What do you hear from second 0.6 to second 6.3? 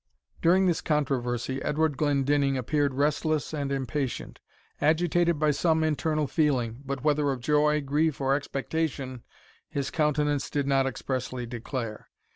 this controversy Edward Glendinning appeared restless and impatient, agitated by some internal